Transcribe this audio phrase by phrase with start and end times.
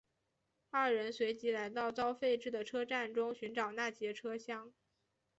[0.71, 4.73] 二人随即来到遭废置的车站中寻找那节车厢。